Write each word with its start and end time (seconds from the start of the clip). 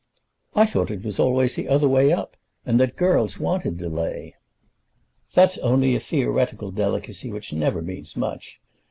"I 0.55 0.65
thought 0.65 0.89
it 0.89 1.03
was 1.03 1.19
always 1.19 1.53
the 1.53 1.67
other 1.69 1.87
way 1.87 2.11
up, 2.11 2.35
and 2.65 2.79
that 2.79 2.95
girls 2.95 3.37
wanted 3.37 3.77
delay?" 3.77 4.33
"That's 5.35 5.59
only 5.59 5.93
a 5.95 5.99
theoretical 5.99 6.71
delicacy 6.71 7.31
which 7.31 7.53
never 7.53 7.83
means 7.83 8.17
much. 8.17 8.59